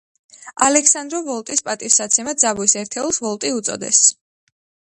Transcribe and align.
ალექსანდრო 0.67 1.19
ვოლტის 1.27 1.61
პატივსაცემად 1.69 2.41
ძაბვის 2.45 2.75
ერთეულს 2.85 3.23
ვოლტი 3.27 3.53
უწოდეს. 3.61 4.05